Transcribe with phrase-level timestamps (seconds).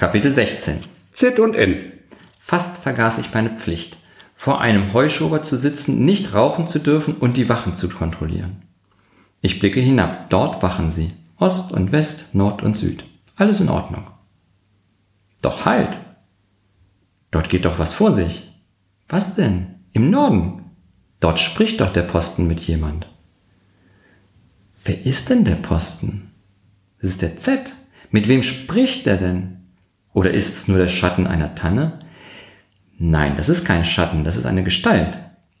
[0.00, 1.92] Kapitel 16 Z und N.
[2.40, 3.98] Fast vergaß ich meine Pflicht,
[4.34, 8.62] vor einem Heuschober zu sitzen, nicht rauchen zu dürfen und die Wachen zu kontrollieren.
[9.42, 11.12] Ich blicke hinab, dort wachen sie.
[11.36, 13.04] Ost und West, Nord und Süd.
[13.36, 14.06] Alles in Ordnung.
[15.42, 15.98] Doch halt!
[17.30, 18.50] Dort geht doch was vor sich.
[19.06, 19.80] Was denn?
[19.92, 20.62] Im Norden.
[21.20, 23.06] Dort spricht doch der Posten mit jemand.
[24.82, 26.32] Wer ist denn der Posten?
[27.00, 27.74] Es ist der Z.
[28.10, 29.59] Mit wem spricht er denn?
[30.12, 32.00] Oder ist es nur der Schatten einer Tanne?
[32.98, 35.18] Nein, das ist kein Schatten, das ist eine Gestalt.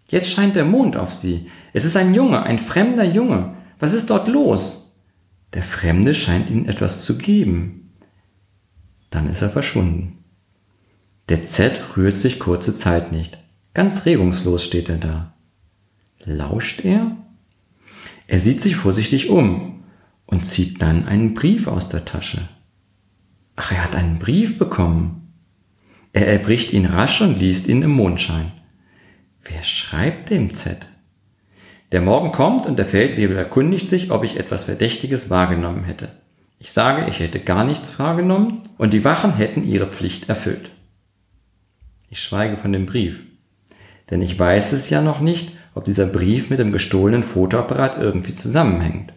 [0.08, 1.48] Jetzt scheint der Mond auf sie.
[1.72, 3.54] Es ist ein Junge, ein fremder Junge.
[3.78, 4.96] Was ist dort los?
[5.54, 7.92] Der Fremde scheint ihnen etwas zu geben.
[9.10, 10.18] Dann ist er verschwunden.
[11.28, 13.38] Der Z rührt sich kurze Zeit nicht.
[13.72, 15.34] Ganz regungslos steht er da.
[16.24, 17.16] Lauscht er?
[18.26, 19.84] Er sieht sich vorsichtig um
[20.26, 22.48] und zieht dann einen Brief aus der Tasche.
[23.62, 25.34] Ach, er hat einen Brief bekommen.
[26.14, 28.52] Er erbricht ihn rasch und liest ihn im Mondschein.
[29.44, 30.86] Wer schreibt dem Z?
[31.92, 36.08] Der Morgen kommt und der Feldwebel erkundigt sich, ob ich etwas Verdächtiges wahrgenommen hätte.
[36.58, 40.70] Ich sage, ich hätte gar nichts wahrgenommen und die Wachen hätten ihre Pflicht erfüllt.
[42.08, 43.24] Ich schweige von dem Brief.
[44.10, 48.32] Denn ich weiß es ja noch nicht, ob dieser Brief mit dem gestohlenen Fotoapparat irgendwie
[48.32, 49.12] zusammenhängt.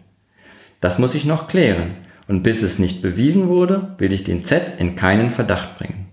[0.82, 4.80] Das muss ich noch klären, und bis es nicht bewiesen wurde, will ich den Z
[4.80, 6.08] in keinen Verdacht bringen.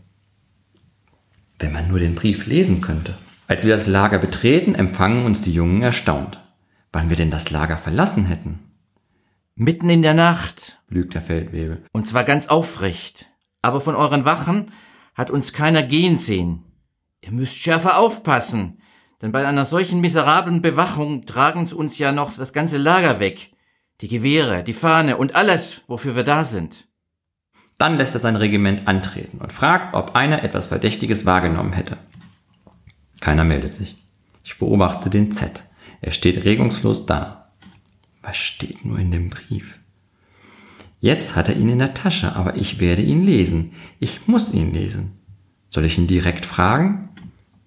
[1.60, 3.18] Wenn man nur den Brief lesen könnte.
[3.48, 6.42] Als wir das Lager betreten, empfangen uns die Jungen erstaunt.
[6.92, 8.60] Wann wir denn das Lager verlassen hätten?
[9.56, 11.84] Mitten in der Nacht, lügt der Feldwebel.
[11.92, 13.28] und zwar ganz aufrecht.
[13.62, 14.72] Aber von euren Wachen
[15.14, 16.64] hat uns keiner gehen sehen.
[17.22, 18.82] Ihr müsst schärfer aufpassen,
[19.22, 23.52] denn bei einer solchen miserablen Bewachung tragen sie uns ja noch das ganze Lager weg.
[24.02, 26.88] Die Gewehre, die Fahne und alles, wofür wir da sind.
[27.78, 31.98] Dann lässt er sein Regiment antreten und fragt, ob einer etwas Verdächtiges wahrgenommen hätte.
[33.22, 33.96] Keiner meldet sich.
[34.44, 35.66] Ich beobachte den Z.
[36.02, 37.52] Er steht regungslos da.
[38.24, 39.78] Was steht nur in dem Brief?
[41.00, 43.74] Jetzt hat er ihn in der Tasche, aber ich werde ihn lesen.
[44.00, 45.14] Ich muss ihn lesen.
[45.70, 47.10] Soll ich ihn direkt fragen?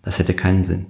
[0.02, 0.86] Das hätte keinen Sinn.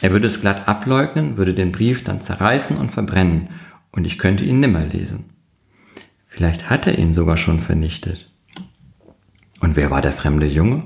[0.00, 3.50] Er würde es glatt ableugnen, würde den Brief dann zerreißen und verbrennen,
[3.92, 5.30] und ich könnte ihn nimmer lesen.
[6.26, 8.32] Vielleicht hat er ihn sogar schon vernichtet.
[9.60, 10.82] Und wer war der fremde Junge?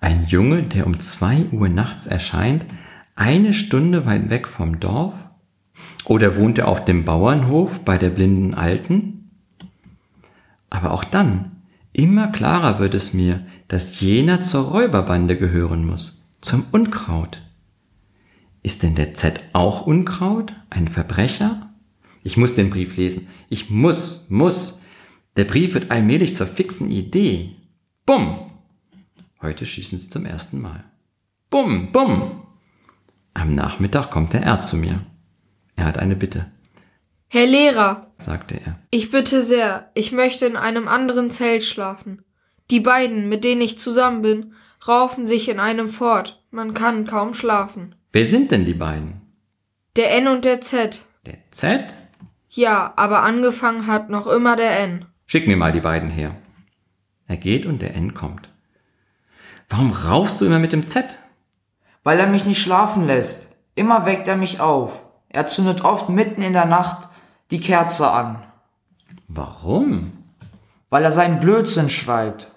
[0.00, 2.66] Ein Junge, der um zwei Uhr nachts erscheint,
[3.14, 5.14] eine Stunde weit weg vom Dorf?
[6.04, 9.30] Oder wohnt er auf dem Bauernhof bei der blinden Alten?
[10.70, 16.66] Aber auch dann, immer klarer wird es mir, dass jener zur Räuberbande gehören muss, zum
[16.70, 17.40] Unkraut.
[18.62, 20.52] Ist denn der Z auch Unkraut?
[20.70, 21.70] Ein Verbrecher?
[22.26, 23.28] Ich muss den Brief lesen.
[23.48, 24.80] Ich muss, muss.
[25.36, 27.54] Der Brief wird allmählich zur fixen Idee.
[28.04, 28.50] Bumm!
[29.40, 30.82] Heute schießen sie zum ersten Mal.
[31.50, 32.42] Bumm, bumm!
[33.32, 35.06] Am Nachmittag kommt der R zu mir.
[35.76, 36.50] Er hat eine Bitte,
[37.28, 38.80] Herr Lehrer, sagte er.
[38.90, 42.24] ich bitte sehr, ich möchte in einem anderen Zelt schlafen.
[42.72, 44.54] Die beiden, mit denen ich zusammen bin,
[44.88, 46.42] raufen sich in einem fort.
[46.50, 47.94] Man kann kaum schlafen.
[48.12, 49.20] Wer sind denn die beiden?
[49.94, 51.06] Der N und der Z.
[51.24, 51.94] Der Z?
[52.48, 55.04] Ja, aber angefangen hat noch immer der N.
[55.26, 56.34] Schick mir mal die beiden her.
[57.26, 58.48] Er geht und der N kommt.
[59.68, 61.04] Warum raufst du immer mit dem Z?
[62.04, 63.56] Weil er mich nicht schlafen lässt.
[63.74, 65.02] Immer weckt er mich auf.
[65.28, 67.08] Er zündet oft mitten in der Nacht
[67.50, 68.42] die Kerze an.
[69.28, 70.12] Warum?
[70.88, 72.52] Weil er seinen Blödsinn schreibt.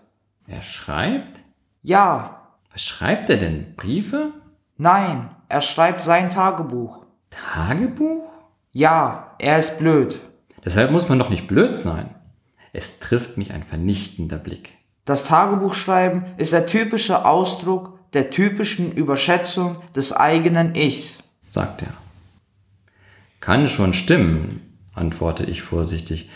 [0.47, 1.39] Er schreibt?
[1.81, 2.35] Ja,
[2.71, 3.73] Was schreibt er denn?
[3.75, 4.31] Briefe?
[4.77, 7.05] nein, er schreibt sein Tagebuch.
[7.31, 8.29] Tagebuch?
[8.71, 10.19] Ja, er ist blöd.
[10.63, 12.13] Deshalb muss man doch nicht blöd sein.
[12.73, 14.77] Es trifft mich ein vernichtender Blick.
[15.05, 21.23] Das Tagebuchschreiben ist der typische Ausdruck der typischen Überschätzung des eigenen Ichs.
[21.47, 21.93] sagt er.
[23.39, 26.29] Kann schon stimmen, antworte ich vorsichtig,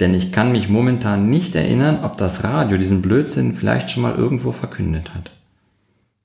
[0.00, 4.14] denn ich kann mich momentan nicht erinnern, ob das Radio diesen Blödsinn vielleicht schon mal
[4.14, 5.30] irgendwo verkündet hat.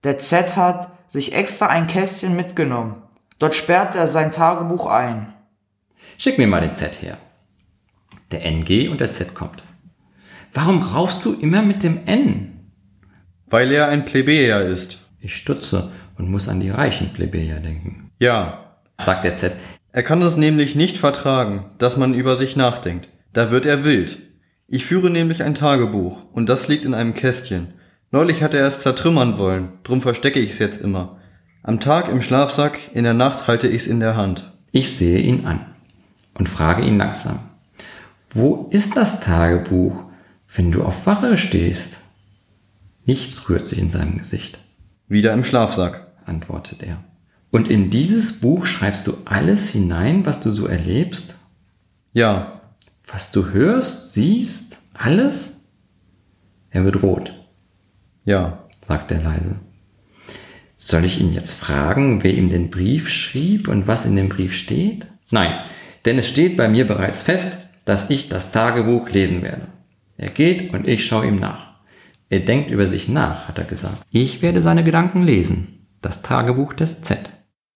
[0.04, 2.96] Der Z hat sich extra ein Kästchen mitgenommen.
[3.40, 5.34] Dort sperrt er sein Tagebuch ein.
[6.22, 7.18] Schick mir mal den Z her.
[8.32, 9.64] Der NG und der Z kommt.
[10.54, 12.72] Warum raufst du immer mit dem N?
[13.48, 15.08] Weil er ein Plebejer ist.
[15.22, 18.12] Ich stutze und muss an die reichen Plebejer denken.
[18.20, 18.76] Ja.
[19.02, 19.54] Sagt der Z.
[19.94, 23.08] Er kann es nämlich nicht vertragen, dass man über sich nachdenkt.
[23.32, 24.20] Da wird er wild.
[24.68, 27.76] Ich führe nämlich ein Tagebuch und das liegt in einem Kästchen.
[28.12, 31.22] Neulich hat er es zertrümmern wollen, drum verstecke ich es jetzt immer.
[31.64, 34.52] Am Tag im Schlafsack, in der Nacht halte ich es in der Hand.
[34.74, 35.66] Ich sehe ihn an
[36.40, 37.40] und frage ihn langsam.
[38.32, 40.04] Wo ist das Tagebuch,
[40.56, 41.98] wenn du auf Wache stehst?
[43.06, 44.60] Nichts rührt sich in seinem Gesicht,
[45.08, 46.08] Wieder im Schlafsack.
[46.26, 47.04] antwortet er.
[47.52, 51.36] Und in dieses Buch schreibst du alles hinein, was du so erlebst?
[52.14, 52.62] Ja.
[53.08, 55.66] Was du hörst, siehst, alles?
[56.70, 57.34] Er wird rot,
[58.26, 58.66] Ja.
[58.82, 59.56] sagt er leise.
[60.78, 64.56] Soll ich ihn jetzt fragen, wer ihm den Brief schrieb und was in dem Brief
[64.56, 65.08] steht?
[65.32, 65.60] Nein,
[66.06, 69.68] denn es steht bei mir bereits fest, dass ich das Tagebuch lesen werde.
[70.18, 71.70] Er geht und ich schaue ihm nach.
[72.30, 74.04] Er denkt über sich nach, hat er gesagt.
[74.12, 75.88] Ich werde seine Gedanken lesen.
[76.02, 77.20] Das Tagebuch des Z.